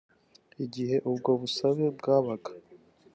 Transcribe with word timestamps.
Igihe 0.65 0.95
ubwo 1.09 1.29
busabe 1.41 1.85
bwabaga 1.97 2.51